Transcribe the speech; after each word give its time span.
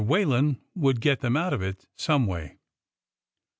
Whalen 0.03 0.59
would 0.73 0.99
get 0.99 1.19
them 1.19 1.37
out 1.37 1.53
of 1.53 1.61
it 1.61 1.85
some 1.95 2.25
way. 2.25 2.57